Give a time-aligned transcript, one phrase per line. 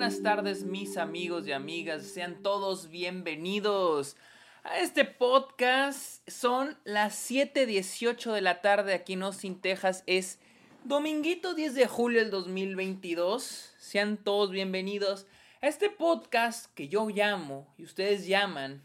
[0.00, 4.16] buenas tardes mis amigos y amigas, sean todos bienvenidos
[4.62, 6.26] a este podcast.
[6.26, 10.02] Son las 7:18 de la tarde aquí en Austin, Texas.
[10.06, 10.38] Es
[10.84, 13.74] dominguito 10 de julio del 2022.
[13.76, 15.26] Sean todos bienvenidos
[15.60, 18.82] a este podcast que yo llamo y ustedes llaman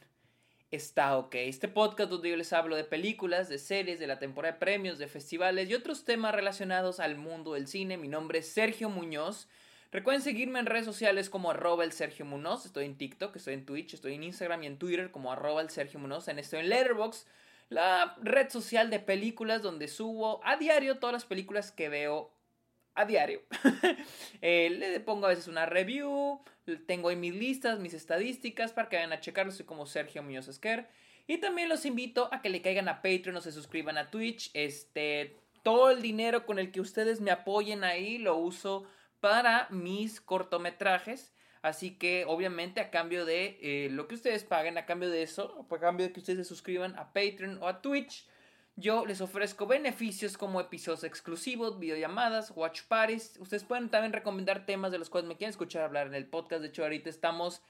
[0.70, 1.36] Está OK.
[1.36, 4.98] Este podcast donde yo les hablo de películas, de series, de la temporada de premios,
[4.98, 7.96] de festivales y otros temas relacionados al mundo del cine.
[7.96, 9.48] Mi nombre es Sergio Muñoz.
[9.96, 12.66] Recuerden seguirme en redes sociales como arroba el Sergio Munoz.
[12.66, 15.70] Estoy en TikTok, estoy en Twitch, estoy en Instagram y en Twitter como arroba el
[15.70, 16.28] Sergio Munoz.
[16.28, 17.26] Estoy en Letterboxd,
[17.70, 22.30] la red social de películas donde subo a diario todas las películas que veo
[22.94, 23.44] a diario.
[24.42, 26.42] Eh, le pongo a veces una review,
[26.88, 29.54] tengo ahí mis listas, mis estadísticas para que vayan a checarlo.
[29.54, 30.90] Soy como Sergio Muñoz Esquer.
[31.26, 34.52] Y también los invito a que le caigan a Patreon o se suscriban a Twitch.
[34.54, 38.86] Este, todo el dinero con el que ustedes me apoyen ahí lo uso
[39.20, 41.34] para mis cortometrajes.
[41.62, 45.66] Así que obviamente a cambio de eh, lo que ustedes paguen, a cambio de eso,
[45.70, 48.28] a cambio de que ustedes se suscriban a Patreon o a Twitch,
[48.76, 53.38] yo les ofrezco beneficios como episodios exclusivos, videollamadas, watch parties.
[53.40, 56.62] Ustedes pueden también recomendar temas de los cuales me quieren escuchar hablar en el podcast.
[56.62, 57.62] De hecho, ahorita estamos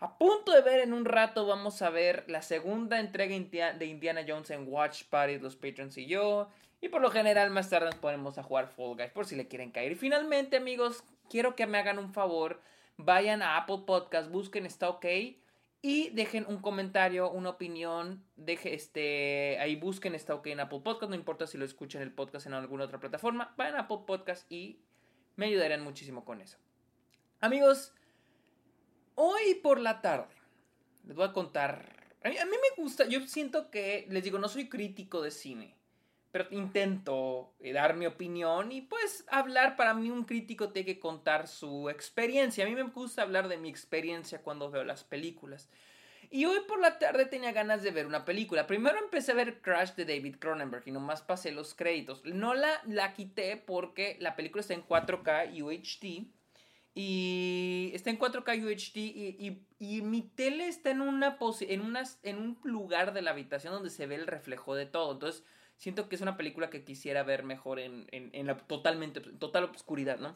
[0.00, 4.24] a punto de ver en un rato, vamos a ver la segunda entrega de Indiana
[4.26, 6.48] Jones en Watch Parties, los Patrons y yo.
[6.84, 9.48] Y por lo general más tarde nos ponemos a jugar Fall Guys por si le
[9.48, 9.92] quieren caer.
[9.92, 12.60] Y finalmente amigos, quiero que me hagan un favor.
[12.98, 15.06] Vayan a Apple Podcast, busquen Está OK
[15.80, 18.22] y dejen un comentario, una opinión.
[18.36, 21.08] Deje, este, ahí busquen Está OK en Apple Podcast.
[21.08, 23.54] No importa si lo escuchan el podcast en alguna otra plataforma.
[23.56, 24.82] Vayan a Apple Podcast y
[25.36, 26.58] me ayudarán muchísimo con eso.
[27.40, 27.94] Amigos,
[29.14, 30.34] hoy por la tarde
[31.04, 32.12] les voy a contar.
[32.22, 35.82] a mí me gusta, yo siento que, les digo, no soy crítico de cine
[36.34, 40.98] pero intento eh, dar mi opinión y pues hablar, para mí un crítico tiene que
[40.98, 42.64] contar su experiencia.
[42.64, 45.68] A mí me gusta hablar de mi experiencia cuando veo las películas.
[46.32, 48.66] Y hoy por la tarde tenía ganas de ver una película.
[48.66, 52.24] Primero empecé a ver Crash de David Cronenberg y nomás pasé los créditos.
[52.24, 56.26] No la, la quité porque la película está en 4K UHD.
[56.96, 62.38] Y está en 4K UHD y, y, mi tele está en, una en, unas, en
[62.38, 65.12] un lugar de la habitación donde se ve el reflejo de todo.
[65.12, 65.44] Entonces
[65.84, 70.18] siento que es una película que quisiera ver mejor en, en, la totalmente, total oscuridad,
[70.18, 70.34] ¿no?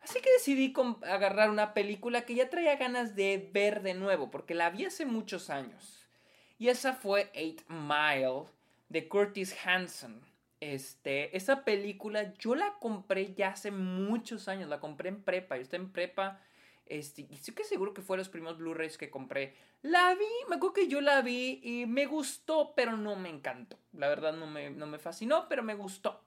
[0.00, 4.54] Así que decidí agarrar una película que ya traía ganas de ver de nuevo, porque
[4.54, 6.08] la vi hace muchos años.
[6.56, 8.44] Y esa fue Eight Mile
[8.88, 10.22] de Curtis Hanson.
[10.60, 15.62] Este, esa película yo la compré ya hace muchos años, la compré en prepa, yo
[15.62, 16.40] estaba en prepa
[16.86, 19.54] este, y estoy que seguro que fue los primeros Blu-rays que compré.
[19.82, 23.78] La vi, me acuerdo que yo la vi y me gustó, pero no me encantó.
[23.92, 26.24] La verdad no me, no me fascinó, pero me gustó.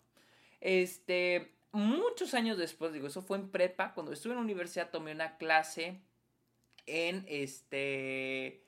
[0.59, 5.13] Este, muchos años después, digo, eso fue en prepa, cuando estuve en la universidad tomé
[5.13, 6.01] una clase
[6.85, 8.63] en este,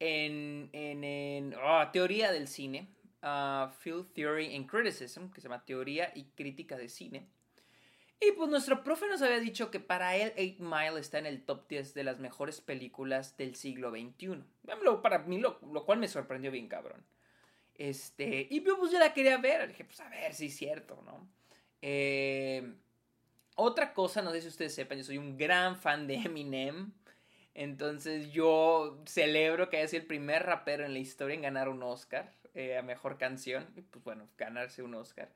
[0.00, 2.88] en, en, en oh, teoría del cine,
[3.22, 7.26] uh, Field Theory and Criticism, que se llama Teoría y Crítica de Cine.
[8.18, 11.44] Y pues nuestro profe nos había dicho que para él Eight Mile está en el
[11.44, 14.42] top 10 de las mejores películas del siglo XXI.
[15.02, 17.04] Para mí, lo, cual me sorprendió bien, cabrón.
[17.74, 19.68] Este, y yo pues ya la quería ver.
[19.68, 21.28] Dije, pues a ver si es cierto, ¿no?
[21.82, 22.74] Eh,
[23.54, 26.92] otra cosa, no sé si ustedes sepan, yo soy un gran fan de Eminem.
[27.54, 31.82] Entonces yo celebro que haya sido el primer rapero en la historia en ganar un
[31.82, 33.66] Oscar eh, a mejor canción.
[33.76, 35.30] Y pues bueno, ganarse un Oscar.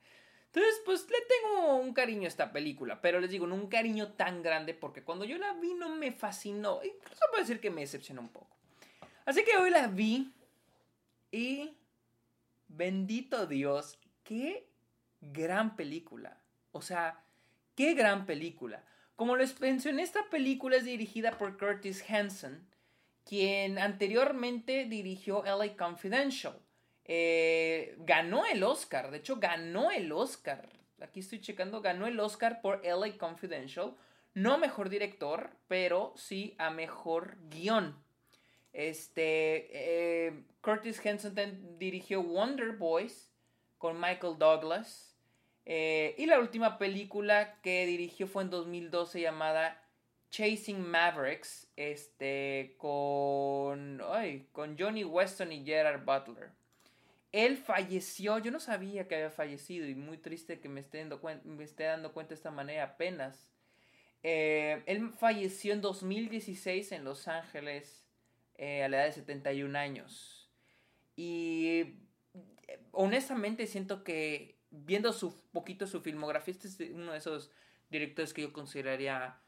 [0.52, 4.14] Entonces, pues le tengo un cariño a esta película, pero les digo, no un cariño
[4.14, 7.82] tan grande porque cuando yo la vi no me fascinó, incluso puedo decir que me
[7.82, 8.56] decepcionó un poco.
[9.24, 10.32] Así que hoy la vi
[11.30, 11.76] y
[12.66, 14.68] bendito Dios, qué
[15.20, 16.40] gran película.
[16.72, 17.22] O sea,
[17.76, 18.84] qué gran película.
[19.14, 22.66] Como les mencioné, esta película es dirigida por Curtis Hanson,
[23.24, 26.58] quien anteriormente dirigió LA Confidential.
[27.12, 30.68] Eh, ganó el Oscar, de hecho ganó el Oscar.
[31.00, 33.96] Aquí estoy checando, ganó el Oscar por LA Confidential.
[34.34, 38.00] No mejor director, pero sí a mejor guion.
[38.72, 41.34] Este, eh, Curtis Henson
[41.80, 43.32] dirigió Wonder Boys
[43.78, 45.16] con Michael Douglas.
[45.66, 49.82] Eh, y la última película que dirigió fue en 2012 llamada
[50.30, 54.00] Chasing Mavericks, este, con,
[54.52, 56.59] con Johnny Weston y Gerard Butler.
[57.32, 61.20] Él falleció, yo no sabía que había fallecido y muy triste que me esté dando,
[61.20, 63.50] cuenta, me esté dando cuenta de esta manera apenas.
[64.22, 68.04] Eh, él falleció en 2016 en Los Ángeles
[68.56, 70.50] eh, a la edad de 71 años.
[71.14, 71.96] Y
[72.66, 77.52] eh, honestamente siento que viendo su poquito su filmografía, este es uno de esos
[77.90, 79.40] directores que yo consideraría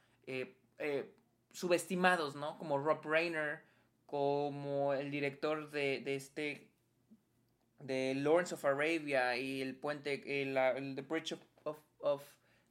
[1.53, 2.59] subestimados, ¿no?
[2.59, 3.61] Como Rob Reiner,
[4.07, 6.72] como el director de, este,
[7.87, 10.55] de Lawrence of Arabia y el puente, el,
[10.95, 11.33] The Bridge
[11.65, 12.23] of, of,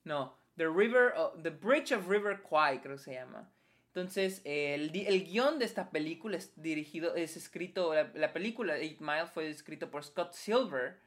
[0.03, 3.49] no, The River, The Bridge of River Kwai, creo que se llama.
[3.87, 9.27] Entonces, el, el guion de esta película es dirigido, es escrito, la, película Eight Mile
[9.27, 10.97] fue escrito por Scott Silver,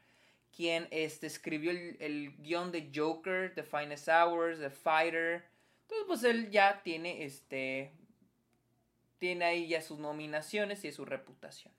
[0.55, 5.45] quien este, escribió el, el guion de Joker, The Finest Hours, The Fighter.
[5.83, 7.93] Entonces, pues él ya tiene, este,
[9.19, 11.73] tiene ahí ya sus nominaciones y su reputación.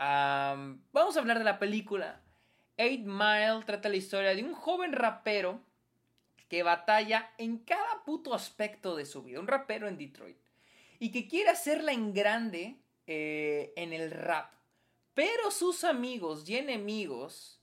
[0.00, 2.20] Vamos a hablar de la película.
[2.76, 5.60] Eight Mile trata la historia de un joven rapero
[6.48, 10.38] que batalla en cada puto aspecto de su vida, un rapero en Detroit,
[10.98, 12.76] y que quiere hacerla en grande
[13.06, 14.54] eh, en el rap.
[15.14, 17.60] Pero sus amigos y enemigos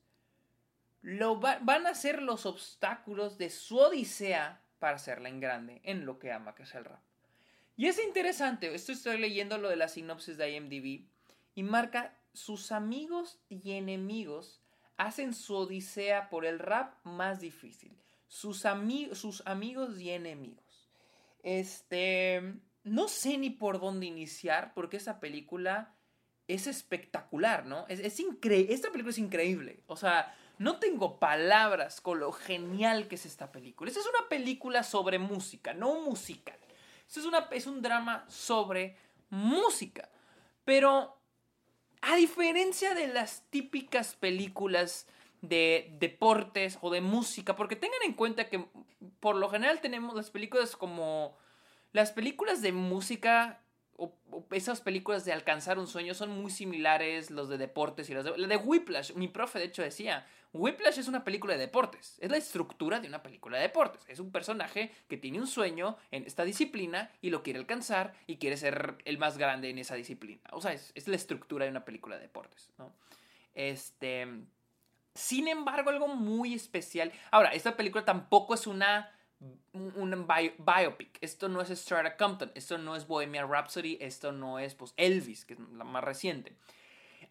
[1.01, 6.19] lo van a ser los obstáculos de su odisea para hacerla en grande en lo
[6.19, 7.01] que ama, que es el rap.
[7.75, 11.07] Y es interesante, esto estoy leyendo lo de la sinopsis de IMDb
[11.57, 14.61] y marca sus amigos y enemigos
[14.95, 18.63] hacen su odisea por el rap más difícil sus,
[19.13, 20.87] sus amigos y enemigos.
[21.41, 25.95] Este, no sé ni por dónde iniciar porque esa película
[26.47, 27.85] es espectacular, ¿no?
[27.87, 29.81] Es, increíble, esta película es increíble.
[29.87, 33.89] O sea, no tengo palabras con lo genial que es esta película.
[33.89, 36.59] Esta es una película sobre música, no musical.
[37.09, 38.95] Es, una, es un drama sobre
[39.31, 40.07] música.
[40.63, 41.16] Pero
[42.01, 45.07] a diferencia de las típicas películas
[45.41, 48.65] de deportes o de música, porque tengan en cuenta que
[49.19, 51.37] por lo general tenemos las películas como
[51.93, 53.61] las películas de música
[54.51, 58.37] esas películas de alcanzar un sueño son muy similares los de deportes y las de,
[58.37, 59.13] la de Whiplash.
[59.13, 63.07] Mi profe de hecho decía, Whiplash es una película de deportes, es la estructura de
[63.07, 64.03] una película de deportes.
[64.07, 68.37] Es un personaje que tiene un sueño en esta disciplina y lo quiere alcanzar y
[68.37, 70.41] quiere ser el más grande en esa disciplina.
[70.51, 72.93] O sea, es, la estructura de una película de deportes, ¿no?
[73.53, 74.27] Este
[75.13, 77.11] sin embargo, algo muy especial.
[77.31, 79.11] Ahora, esta película tampoco es una
[79.73, 81.17] un biopic.
[81.21, 85.45] Esto no es Strata Compton, esto no es Bohemian Rhapsody, esto no es pues, Elvis,
[85.45, 86.53] que es la más reciente.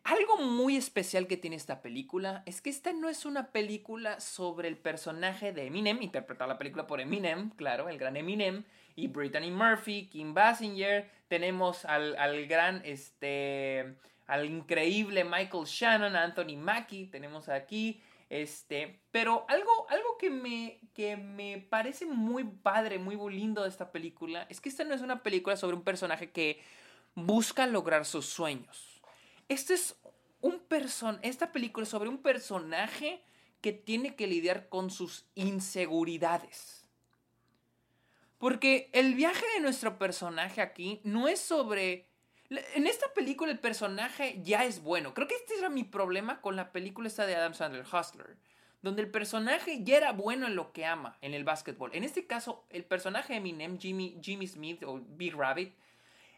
[0.05, 4.69] Algo muy especial que tiene esta película es que esta no es una película sobre
[4.69, 8.62] el personaje de Eminem, interpretada la película por Eminem, claro, el gran Eminem,
[8.94, 13.97] y Brittany Murphy, Kim Basinger, tenemos al, al gran, este,
[14.29, 18.00] al increíble Michael Shannon, Anthony Mackie, tenemos aquí.
[18.28, 23.93] Este, pero algo, algo que, me, que me parece muy padre, muy lindo de esta
[23.93, 26.61] película, es que esta no es una película sobre un personaje que
[27.14, 29.00] busca lograr sus sueños.
[29.49, 29.96] Este es
[30.40, 33.23] un person esta película es sobre un personaje
[33.61, 36.84] que tiene que lidiar con sus inseguridades.
[38.38, 42.06] Porque el viaje de nuestro personaje aquí no es sobre
[42.50, 45.14] en esta película el personaje ya es bueno.
[45.14, 48.37] Creo que este era mi problema con la película esta de Adam Sandler, Hustler.
[48.82, 51.90] Donde el personaje ya era bueno en lo que ama, en el básquetbol.
[51.94, 55.75] En este caso, el personaje de Eminem, Jimmy, Jimmy Smith o Big Rabbit,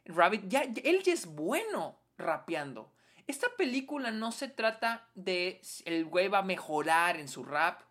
[0.07, 2.91] Rabbit ya, él ya es bueno rapeando.
[3.27, 7.83] Esta película no se trata de el güey va a mejorar en su rap,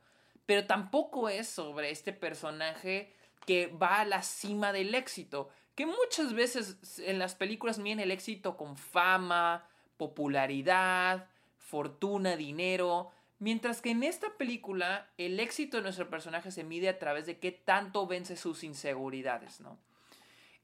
[0.48, 3.14] pero tampoco es sobre este personaje
[3.46, 8.10] que va a la cima del éxito que muchas veces en las películas miden el
[8.10, 9.64] éxito con fama,
[9.98, 11.28] popularidad,
[11.60, 16.98] fortuna, dinero, mientras que en esta película el éxito de nuestro personaje se mide a
[16.98, 19.78] través de qué tanto vence sus inseguridades, ¿no?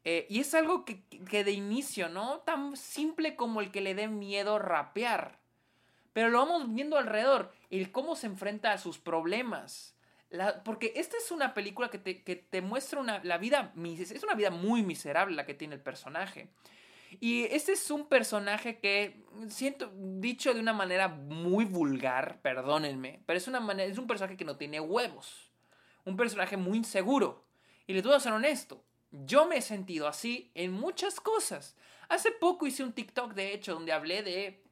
[0.04, 2.40] Eh, y es algo que, que, de inicio, ¿no?
[2.40, 5.38] Tan simple como el que le dé miedo rapear.
[6.14, 9.93] Pero lo vamos viendo alrededor, el cómo se enfrenta a sus problemas,
[10.66, 14.82] porque esta es una película que te, muestra una, la vida, es una vida muy
[14.82, 16.50] miserable la que tiene el personaje.
[17.20, 23.38] Y este es un personaje que, siento, dicho de una manera muy vulgar, perdónenme, pero
[23.38, 25.52] es, una manera, es un personaje que no tiene huevos.
[26.06, 27.46] Un personaje muy inseguro.
[27.86, 31.76] Y les voy a ser honesto, yo me he sentido así en muchas cosas.
[32.10, 34.64] Hace poco hice un TikTok, de hecho, donde hablé de,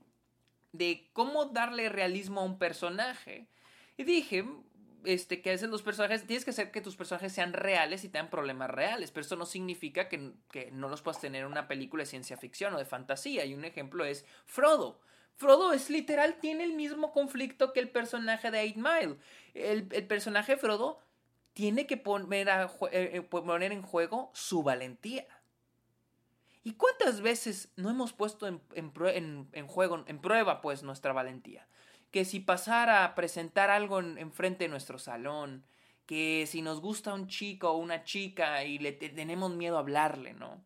[0.71, 3.47] de cómo darle realismo a un personaje.
[3.97, 4.45] Y dije,
[5.05, 8.29] este, que hacen los personajes, tienes que hacer que tus personajes sean reales y tengan
[8.29, 10.33] problemas reales, pero eso no significa que,
[10.71, 13.45] no los puedas tener en una película de ciencia ficción o de fantasía.
[13.45, 14.99] Y un ejemplo es Frodo.
[15.35, 19.17] Frodo es literal, tiene el mismo conflicto que el personaje de Eight Mile.
[19.53, 20.99] El, personaje Frodo
[21.53, 25.25] tiene que poner, eh, eh, poner en juego su valentía.
[26.63, 31.67] ¿Y cuántas veces no hemos puesto en, en, juego, en prueba, pues, nuestra valentía?
[32.11, 35.63] Que si pasara a presentar algo en, frente de nuestro salón,
[36.05, 40.33] que si nos gusta un chico o una chica y le tenemos miedo a hablarle,
[40.33, 40.61] ¿no?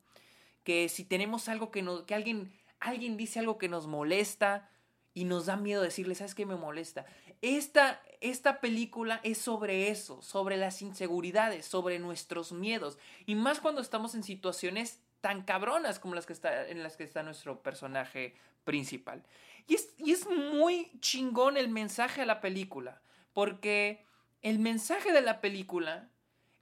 [0.63, 4.69] Que si tenemos algo que nos, que alguien, alguien dice algo que nos molesta
[5.13, 7.05] y nos da miedo decirle, ¿sabes qué me molesta?
[7.41, 12.97] Esta, esta película es sobre eso, sobre las inseguridades, sobre nuestros miedos.
[13.27, 17.03] Y más cuando estamos en situaciones tan cabronas como las que está, en las que
[17.03, 18.35] está nuestro personaje
[18.65, 19.24] principal.
[19.67, 23.01] Y es, y es muy chingón el mensaje de la película,
[23.34, 24.05] porque
[24.41, 26.10] el mensaje de la película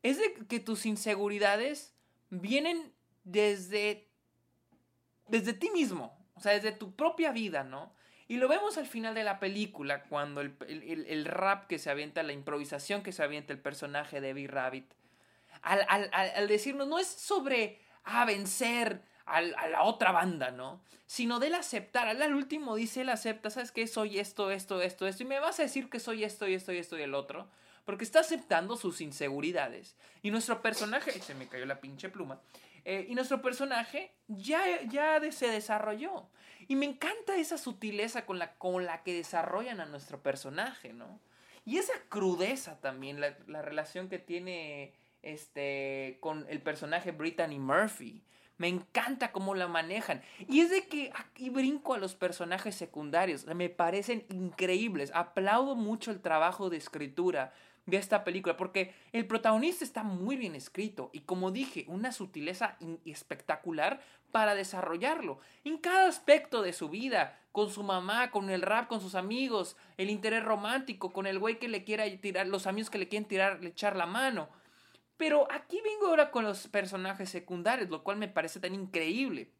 [0.03, 1.95] es de que tus inseguridades
[2.29, 2.93] vienen
[3.23, 4.07] desde,
[5.27, 7.93] desde ti mismo, o sea, desde tu propia vida, ¿no?
[8.27, 12.33] Y lo vemos al final de la película, cuando el, rap que se avienta, la
[12.33, 14.93] improvisación que se avienta el personaje de Eddie Rabbit,
[15.61, 20.81] al, al, decirnos, no es sobre a vencer a, la otra banda, ¿no?
[21.05, 22.07] Sino del aceptar.
[22.07, 23.87] Al, último dice, él acepta, ¿sabes qué?
[23.87, 26.71] Soy esto, esto, esto, esto, y me vas a decir que soy esto y esto
[26.71, 27.47] y esto y el otro
[27.85, 29.95] porque está aceptando sus inseguridades.
[30.21, 32.39] Y nuestro personaje, se me cayó la pinche pluma,
[32.85, 36.27] eh, y nuestro personaje ya, ya se desarrolló.
[36.67, 41.19] Y me encanta esa sutileza con la, con la que desarrollan a nuestro personaje, ¿no?
[41.65, 48.23] Y esa crudeza también, la, la relación que tiene este, con el personaje Brittany Murphy.
[48.57, 50.21] Me encanta cómo la manejan.
[50.47, 53.45] Y es de que aquí brinco a los personajes secundarios.
[53.47, 55.11] Me parecen increíbles.
[55.13, 57.53] Aplaudo mucho el trabajo de escritura
[57.85, 62.77] de esta película, porque el protagonista está muy bien escrito y como dije, una sutileza
[63.05, 68.87] espectacular para desarrollarlo en cada aspecto de su vida, con su mamá, con el rap,
[68.87, 72.89] con sus amigos, el interés romántico, con el güey que le quiera tirar, los amigos
[72.89, 74.49] que le quieren tirar, le echar la mano.
[75.17, 79.51] Pero aquí vengo ahora con los personajes secundarios, lo cual me parece tan increíble.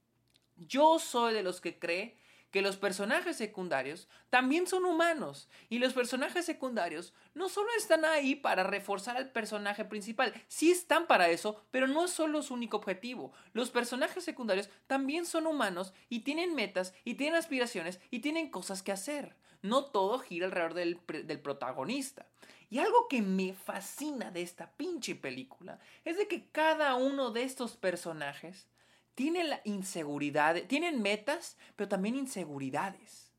[0.55, 2.17] Yo soy de los que cree
[2.53, 8.36] que los personajes secundarios también son humanos y los personajes secundarios no solo están ahí
[8.36, 12.77] para reforzar al personaje principal, sí están para eso, pero no es solo su único
[12.77, 13.33] objetivo.
[13.53, 18.83] Los personajes secundarios también son humanos y tienen metas y tienen aspiraciones y tienen cosas
[18.83, 19.36] que hacer.
[19.63, 22.27] No todo gira alrededor del, del protagonista.
[22.70, 27.43] Y algo que me fascina de esta pinche película es de que cada uno de
[27.43, 28.67] estos personajes
[29.15, 33.32] tienen la inseguridad, tienen metas, pero también inseguridades.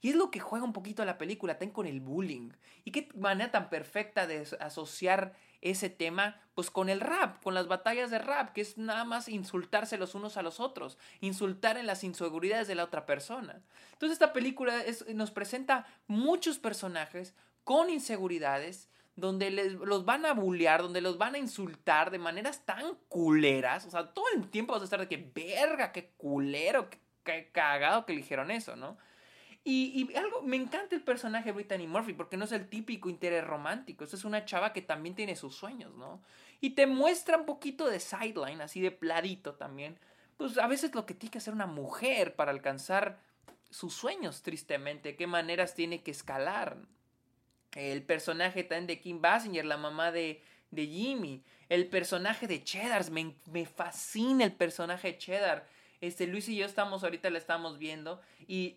[0.00, 2.50] Y es lo que juega un poquito la película, también con el bullying.
[2.84, 7.68] Y qué manera tan perfecta de asociar ese tema, pues con el rap, con las
[7.68, 11.86] batallas de rap, que es nada más insultarse los unos a los otros, insultar en
[11.86, 13.62] las inseguridades de la otra persona.
[13.92, 14.82] Entonces esta película
[15.14, 21.34] nos presenta muchos personajes con inseguridades, donde les, los van a bullear, donde los van
[21.34, 23.84] a insultar de maneras tan culeras.
[23.84, 26.88] O sea, todo el tiempo vas a estar de que, verga, qué culero,
[27.22, 28.96] qué, cagado que eligieron eso, ¿no?
[29.62, 33.10] Y, y, algo, me encanta el personaje de Brittany Murphy porque no es el típico
[33.10, 34.04] interés romántico.
[34.04, 36.22] Esta es una chava que también tiene sus sueños, ¿no?
[36.60, 39.98] Y te muestra un poquito de sideline, así de pladito también.
[40.36, 43.20] Pues a veces lo que tiene que hacer una mujer para alcanzar
[43.70, 45.16] sus sueños, tristemente.
[45.16, 46.76] Qué maneras tiene que escalar.
[47.72, 51.44] El personaje también de Kim Basinger, la mamá de, de Jimmy.
[51.68, 53.10] El personaje de Cheddar.
[53.10, 55.66] Me, me, fascina el personaje de Cheddar.
[56.00, 58.72] Este, Luis y yo estamos ahorita la estamos viendo y,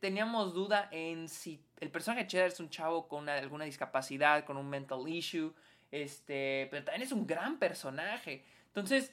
[0.00, 4.56] teníamos duda en si el personaje de Cheddar es un chavo con alguna discapacidad, con
[4.56, 5.52] un mental issue,
[5.90, 8.44] este, pero también es un gran personaje.
[8.68, 9.12] Entonces,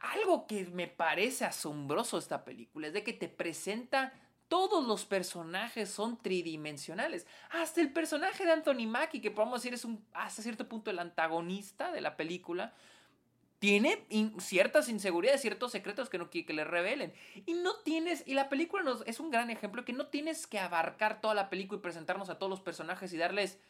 [0.00, 4.12] algo que me parece asombroso esta película es de que te presenta
[4.48, 7.26] todos los personajes son tridimensionales.
[7.50, 10.98] Hasta el personaje de Anthony Mackie, que podemos decir es un, hasta cierto punto el
[10.98, 12.74] antagonista de la película,
[13.62, 14.04] tiene
[14.40, 17.12] ciertas inseguridades, ciertos secretos que no quiere que le revelen.
[17.46, 20.58] Y no tienes, y la película nos, es un gran ejemplo que no tienes que
[20.58, 23.60] abarcar toda la película y presentarnos a todos los personajes y darles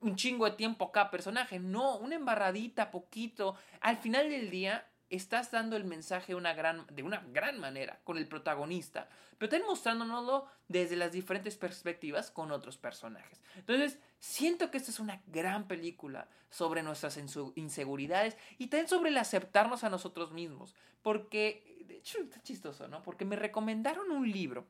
[0.00, 1.58] un chingo de tiempo a cada personaje.
[1.58, 3.54] No, una embarradita, poquito.
[3.82, 8.18] Al final del día, estás dando el mensaje una gran, de una gran manera con
[8.18, 13.40] el protagonista, pero también mostrándonoslo desde las diferentes perspectivas con otros personajes.
[13.56, 17.18] Entonces, siento que esta es una gran película sobre nuestras
[17.54, 23.02] inseguridades y también sobre el aceptarnos a nosotros mismos, porque, de hecho, está chistoso, ¿no?
[23.02, 24.66] Porque me recomendaron un libro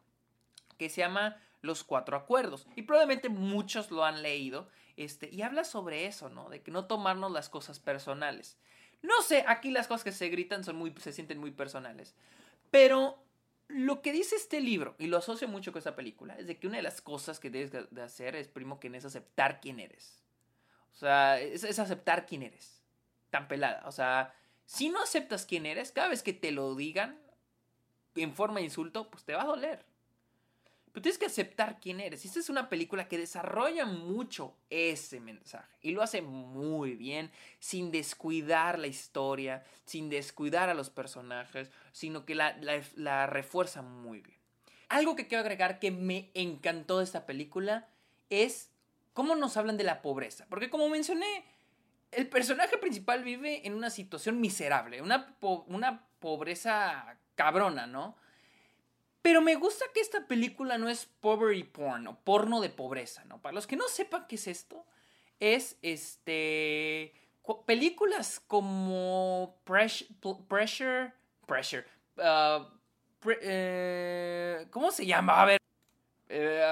[0.77, 5.65] que se llama Los Cuatro Acuerdos y probablemente muchos lo han leído, este, y habla
[5.65, 6.49] sobre eso, ¿no?
[6.49, 8.59] De que no tomarnos las cosas personales.
[9.03, 12.15] No sé, aquí las cosas que se gritan son muy, se sienten muy personales.
[12.71, 13.23] Pero
[13.69, 16.67] lo que dice este libro, y lo asocio mucho con esta película, es de que
[16.67, 20.23] una de las cosas que debes de hacer es, primo, que es aceptar quién eres.
[20.93, 22.83] O sea, es, es aceptar quién eres.
[23.31, 23.87] Tan pelada.
[23.87, 27.21] O sea, si no aceptas quién eres, cada vez que te lo digan
[28.17, 29.85] en forma de insulto, pues te va a doler.
[30.99, 32.25] Pero tienes que aceptar quién eres.
[32.25, 37.31] Y esta es una película que desarrolla mucho ese mensaje y lo hace muy bien,
[37.61, 44.41] sin descuidar la historia, sin descuidar a los personajes, sino que la, refuerza muy bien.
[44.89, 47.87] Algo que quiero agregar que me encantó de esta película
[48.29, 48.73] es
[49.13, 50.47] cómo nos hablan de la pobreza.
[50.51, 51.45] Porque como mencioné,
[52.11, 58.17] el personaje principal vive en una situación miserable, una pobreza cabrona, ¿no?
[59.23, 63.41] Pero me gusta que esta película no es poverty porn o porno de pobreza, ¿no?
[63.43, 64.87] Para los que no sepan qué es esto,
[65.41, 67.15] es este
[67.67, 70.11] películas como Pressure,
[70.49, 71.13] Pressure,
[71.47, 71.85] Pressure,
[72.19, 72.67] uh,
[73.41, 75.41] eh, ¿cómo se llama?
[75.41, 75.59] A ver,
[76.29, 76.63] eh,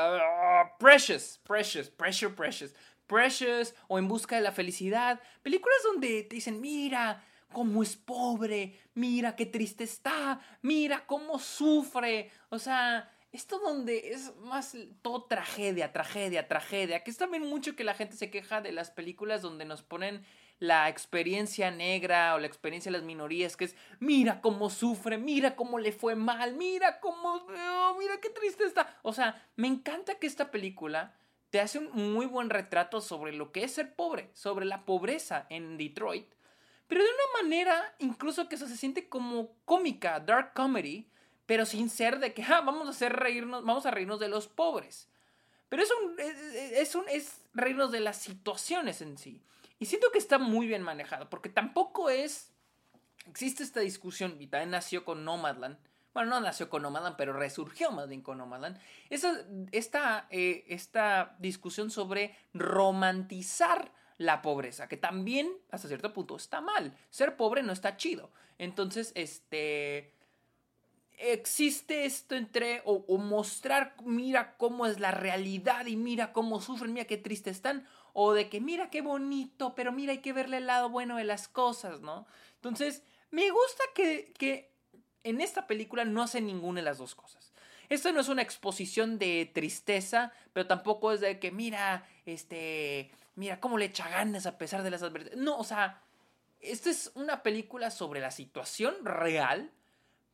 [0.78, 2.74] Precious, Precious, Pressure, Precious,
[3.06, 5.20] Precious o En Busca de la Felicidad.
[5.42, 12.30] Películas donde te dicen, mira cómo es pobre, mira qué triste está, mira cómo sufre.
[12.50, 17.04] O sea, esto donde es más todo tragedia, tragedia, tragedia.
[17.04, 20.24] Que es también mucho que la gente se queja de las películas donde nos ponen
[20.58, 25.54] la experiencia negra o la experiencia de las minorías, que es, mira cómo sufre, mira
[25.54, 28.98] cómo le fue mal, mira cómo, oh, mira qué triste está.
[29.02, 31.14] O sea, me encanta que esta película
[31.50, 35.46] te hace un muy buen retrato sobre lo que es ser pobre, sobre la pobreza
[35.50, 36.34] en Detroit,
[36.86, 41.08] pero de una manera incluso que eso se siente como cómica, dark comedy,
[41.46, 44.48] pero sin ser de que, ah, vamos a hacer reírnos, vamos a reírnos de los
[44.48, 45.08] pobres.
[45.68, 49.42] Pero es un, es, es reírnos de las situaciones en sí.
[49.78, 52.52] Y siento que está muy bien manejado, porque tampoco es...
[53.26, 55.78] Existe esta discusión, y también nació con Nomadland.
[56.14, 58.78] Bueno, no nació con Nomadland, pero resurgió más bien con Nomadland.
[59.10, 66.60] Esa, esta, eh, esta discusión sobre romantizar la pobreza, que también hasta cierto punto está
[66.60, 66.96] mal.
[67.10, 68.30] Ser pobre no está chido.
[68.58, 70.12] Entonces, este
[71.18, 77.06] existe esto entre o, mostrar mira cómo es la realidad y mira cómo sufren, mira
[77.06, 80.66] qué triste están, o de que mira qué bonito, pero mira hay que verle el
[80.66, 82.26] lado bueno de las cosas, ¿no?
[82.56, 84.70] Entonces, me gusta que, que
[85.24, 87.52] en esta película no hace ninguna de las dos cosas.
[87.88, 93.60] Esto no es una exposición de tristeza, pero tampoco es de que mira, este, mira
[93.60, 95.38] cómo le echa ganas a pesar de las adversidades.
[95.38, 96.02] No, o sea,
[96.60, 99.70] esta es una película sobre la situación real,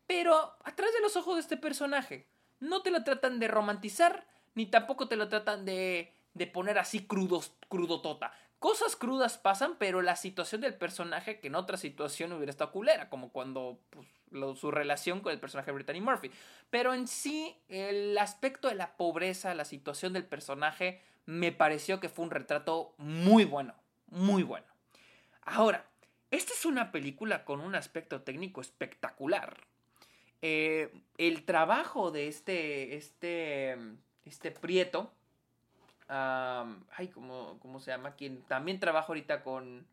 [0.07, 2.27] pero a través de los ojos de este personaje.
[2.61, 7.07] No te lo tratan de romantizar, ni tampoco te lo tratan de de poner así
[7.07, 8.33] crudos, crudotota.
[8.59, 13.11] Cosas crudas pasan, pero la situación del personaje que en otra situación hubiera estado culera,
[13.11, 14.07] como cuando pues,
[14.59, 16.31] su relación con el personaje de Brittany Murphy.
[16.71, 22.09] Pero en sí, el aspecto de la pobreza, la situación del personaje, me pareció que
[22.09, 23.75] fue un retrato muy bueno,
[24.07, 24.67] muy bueno.
[25.43, 25.85] Ahora,
[26.31, 29.57] esta es una película con un aspecto técnico espectacular.
[30.41, 33.77] Eh, el trabajo de este, este,
[34.25, 35.13] este Prieto,
[36.09, 38.15] ay, ¿cómo, ¿cómo, se llama?
[38.17, 39.87] Quien también trabaja ahorita con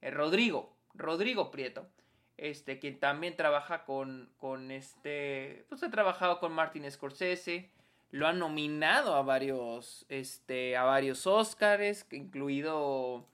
[0.00, 1.88] eh, Rodrigo, Rodrigo Prieto,
[2.36, 7.70] este, quien también trabaja con, con este, pues ha trabajado con Martin Scorsese,
[8.16, 13.26] lo han nominado a varios, este, a varios Oscars, incluido,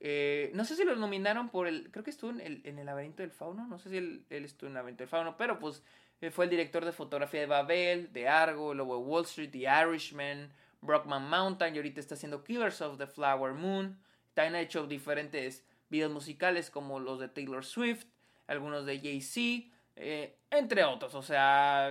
[0.00, 2.86] eh, no sé si lo nominaron por el, creo que estuvo en el, en el
[2.86, 5.82] laberinto del fauno, no sé si él, estuvo en el laberinto del fauno, pero pues
[6.20, 9.66] eh, fue el director de fotografía de Babel, de Argo, luego de Wall Street, The
[9.82, 13.98] Irishman, Brockman Mountain y ahorita está haciendo Killers of the Flower Moon.
[14.34, 18.06] También ha hecho diferentes videos musicales como los de Taylor Swift,
[18.46, 21.14] algunos de Jay-Z, eh, entre otros.
[21.14, 21.90] O sea,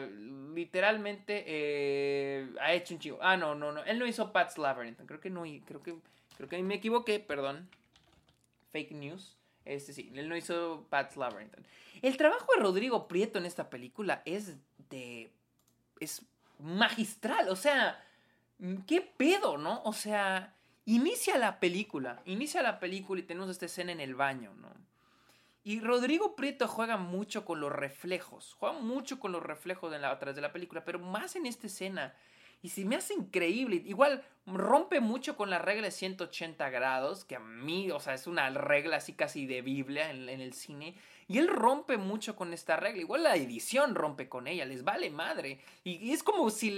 [0.54, 3.20] literalmente eh, ha hecho un chivo.
[3.22, 3.84] Ah, no, no, no.
[3.84, 5.06] Él no hizo Pat's Labyrinth.
[5.06, 5.96] Creo que no, creo que,
[6.38, 7.70] creo que me equivoqué, perdón.
[8.72, 9.38] Fake news.
[9.66, 11.56] Este sí, él no hizo Pat's Labyrinth.
[12.02, 14.58] El trabajo de Rodrigo Prieto en esta película es
[14.90, 15.32] de.
[16.00, 16.26] es
[16.60, 17.50] magistral.
[17.50, 18.04] O sea
[18.86, 19.82] ¿Qué pedo, no?
[19.84, 20.54] O sea,
[20.86, 24.70] inicia la película, inicia la película y tenemos esta escena en el baño, ¿no?
[25.64, 30.16] Y Rodrigo Prieto juega mucho con los reflejos, juega mucho con los reflejos de la,
[30.16, 32.16] de la película, pero más en esta escena.
[32.64, 33.82] Y se me hace increíble.
[33.86, 38.28] Igual rompe mucho con la regla de 180 grados, que a mí, o sea, es
[38.28, 40.96] una regla así casi de Biblia en el cine.
[41.32, 43.02] Y él rompe mucho con esta regla.
[43.02, 45.62] Igual la edición rompe con ella, les vale madre.
[45.82, 46.78] Y, es como si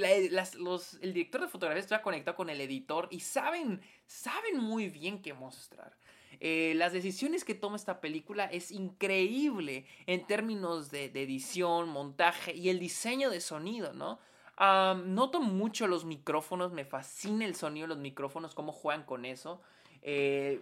[0.59, 5.23] los, el director de fotografía estuviera conectado con el editor y saben, saben muy bien
[5.23, 5.97] qué mostrar.
[6.39, 12.69] Eh, las decisiones que toma esta película es increíble en términos de, edición, montaje y
[12.69, 14.19] el diseño de sonido, ¿no?
[14.59, 19.61] noto mucho los micrófonos, me fascina el sonido de los micrófonos, cómo juegan con eso.
[20.03, 20.61] Eh,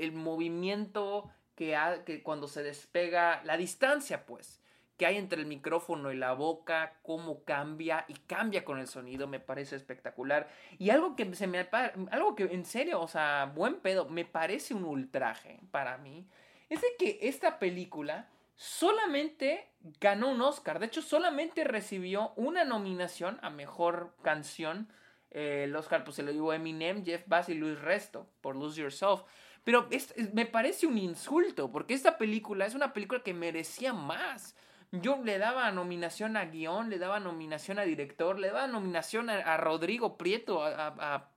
[0.00, 4.60] el, movimiento que, cuando se despega, la distancia pues,
[4.98, 9.28] que hay entre el micrófono y la boca, cómo cambia y cambia con el sonido,
[9.28, 10.48] me parece espectacular.
[10.76, 11.68] Y algo que se me
[12.10, 16.26] algo que en serio, o sea, buen pedo, me parece un ultraje para mí,
[16.68, 19.68] es de que esta película solamente
[20.00, 24.88] ganó un Oscar, de hecho solamente recibió una nominación a mejor canción.
[25.30, 28.80] Eh, el Oscar pues se lo dio Eminem, Jeff Bass y Luis Resto por Lose
[28.80, 29.22] Yourself.
[29.62, 29.88] Pero
[30.32, 34.56] me parece un insulto, porque esta película es una película que merecía más.
[34.90, 39.56] Yo le daba nominación a guion, le daba nominación a director, le daba nominación a,
[39.58, 41.28] Rodrigo Prieto, a,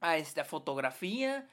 [0.00, 1.48] a, esta fotografía.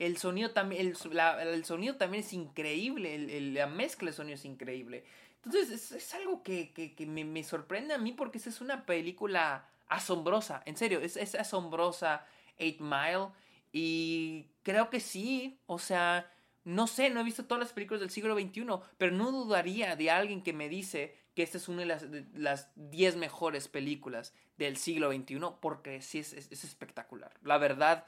[0.00, 5.04] El sonido también, el, sonido también es increíble, la mezcla de sonido es increíble.
[5.44, 10.62] Entonces es, algo que, me, me, sorprende a mí porque esa es una película asombrosa,
[10.66, 12.26] en serio, es, es asombrosa
[12.58, 13.28] Eight Mile
[13.72, 16.30] y creo que sí, o sea,
[16.64, 18.66] no sé, no he visto todas las películas del siglo XXI,
[18.98, 23.16] pero no dudaría de alguien que me dice que esta es una de las 10
[23.16, 27.32] mejores películas del siglo XXI, porque sí es, espectacular.
[27.42, 28.04] La verdad,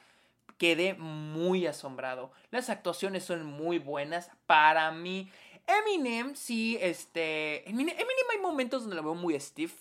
[0.58, 2.32] quedé muy asombrado.
[2.50, 5.30] Las actuaciones son muy buenas para mí.
[5.66, 7.68] Eminem, sí, este.
[7.68, 9.74] Eminem, hay momentos donde lo veo muy stiff,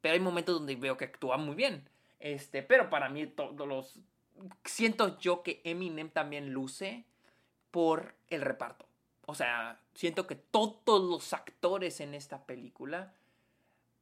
[0.00, 1.88] pero hay momentos donde veo que actúa muy bien.
[2.18, 4.00] Este, pero para mí todos los.
[4.64, 7.06] Siento yo que Eminem también luce
[7.72, 8.86] por el reparto.
[9.26, 13.12] O sea, siento que todos los actores en esta película...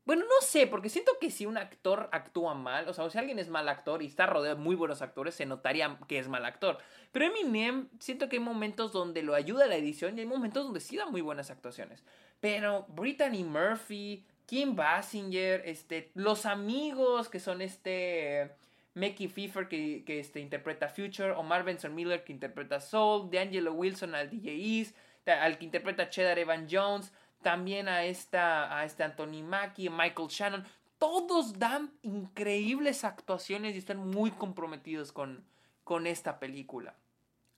[0.06, 3.38] Bueno, no sé, porque siento que si un actor actúa mal, o sea, si alguien
[3.38, 6.44] es mal actor y está rodeado de muy buenos actores, se notaría que es mal
[6.46, 6.78] actor.
[7.12, 10.80] Pero Eminem, siento que hay momentos donde lo ayuda la edición y hay momentos donde
[10.80, 12.02] sí da muy buenas actuaciones.
[12.40, 18.50] Pero Brittany Murphy, Kim Basinger, este, los amigos que son este
[18.94, 24.14] Mickey Pfeiffer que, que este, interpreta Future, Omar Benson Miller que interpreta Soul, D'Angelo Wilson
[24.14, 29.42] al DJ East, al que interpreta Cheddar Evan Jones, también a esta, a este Anthony
[29.42, 30.64] Mackie, Michael Shannon,
[30.98, 35.44] todos dan increíbles actuaciones y están muy comprometidos con,
[35.84, 36.94] con esta película.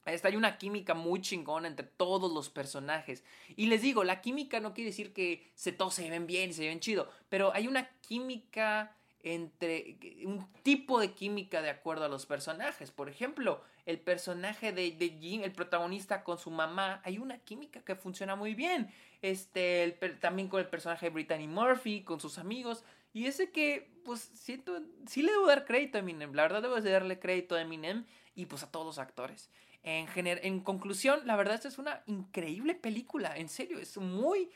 [0.05, 3.23] Hay una química muy chingona entre todos los personajes.
[3.55, 6.67] Y les digo, la química no quiere decir que se todos se ven bien se
[6.67, 12.27] ven chido, pero hay una química entre un tipo de química de acuerdo a los
[12.27, 12.91] personajes.
[12.91, 17.81] Por ejemplo, el personaje de, de Jim, el protagonista con su mamá, hay una química
[17.81, 18.93] que funciona muy bien.
[19.23, 22.85] Este, también con el personaje de Brittany Murphy, con sus amigos.
[23.13, 26.35] Y ese que, pues, siento, sí le debo dar crédito a Eminem.
[26.35, 28.05] La verdad debo darle crédito a Eminem
[28.35, 29.51] y pues a todos los actores.
[29.85, 33.37] En, en conclusión, la verdad esta es una increíble película.
[33.37, 34.51] En serio, es muy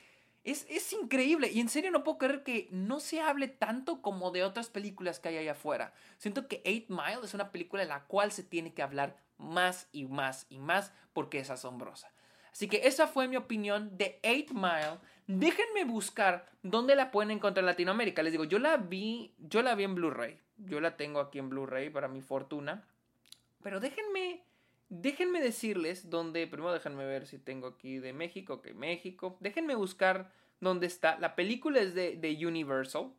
[0.46, 4.44] es, increíble y en serio no puedo creer que no se hable tanto como de
[4.44, 5.92] otras películas que hay allá afuera.
[6.18, 9.88] Siento que Eight Mile es una película en la cual se tiene que hablar más
[9.92, 12.12] y más y más porque es asombrosa.
[12.52, 14.98] Así que esa fue mi opinión de Eight Mile.
[15.26, 18.22] Déjenme buscar dónde la pueden encontrar en Latinoamérica.
[18.22, 20.40] Les digo, yo la vi, yo la vi en Blu-ray.
[20.56, 22.86] Yo la tengo aquí en Blu-ray para mi fortuna.
[23.62, 24.45] Pero déjenme
[24.88, 29.36] Déjenme decirles dónde, primero déjenme ver si tengo aquí de México, que México.
[29.40, 31.18] Déjenme buscar dónde está.
[31.18, 33.12] La película es de, de, Universal.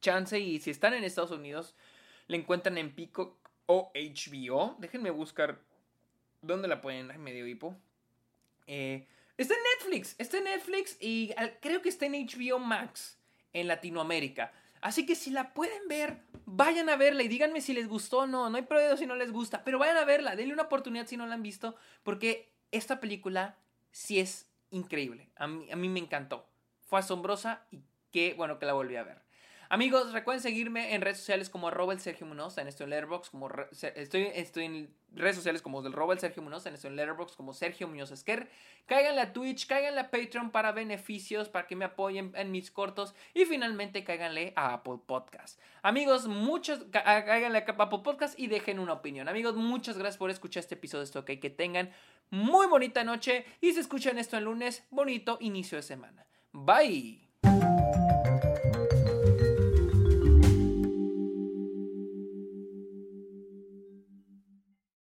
[0.00, 1.76] Chance y si están en Estados Unidos,
[2.26, 4.76] la encuentran en Pico o HBO.
[4.80, 5.60] Déjenme buscar
[6.40, 7.10] dónde la pueden.
[7.12, 7.76] Ay, medio hipo.
[8.66, 13.18] Eh, está en Netflix, está en Netflix y creo que está en HBO Max
[13.52, 14.52] en Latinoamérica.
[14.82, 18.26] Así que si la pueden ver, vayan a verla y díganme si les gustó o
[18.26, 18.50] no.
[18.50, 21.16] No hay problema si no les gusta, pero vayan a verla, denle una oportunidad si
[21.16, 23.56] no la han visto, porque esta película
[23.92, 25.30] sí es increíble.
[25.36, 26.46] A mí, a mí me encantó.
[26.80, 29.22] Fue asombrosa y qué bueno que la volví a ver.
[29.72, 33.30] Amigos, recuerden seguirme en redes sociales como arroba el Sergio Munoz, en esto en Letterboxd,
[33.30, 36.96] como estoy, estoy en redes sociales como del arroba el Sergio Munoz, en esto en
[36.96, 38.50] Letterboxd como Sergio Muñoz Esquer.
[38.84, 43.14] Caigan a Twitch, caigan a Patreon para beneficios, para que me apoyen en mis cortos
[43.32, 45.58] y finalmente cáiganle a Apple Podcast.
[45.80, 49.26] Amigos, muchos, cáiganle a Apple Podcast y dejen una opinión.
[49.26, 51.90] Amigos, muchas gracias por escuchar este episodio de esto, Que tengan
[52.28, 56.26] muy bonita noche y si escuchan esto el lunes, bonito inicio de semana.
[56.52, 57.22] Bye.